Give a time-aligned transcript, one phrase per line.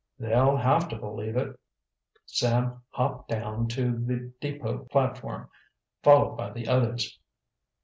[0.17, 1.59] "They'll have to believe it."
[2.25, 5.47] Sam hopped down to the depot platform,
[6.01, 7.19] followed by the others.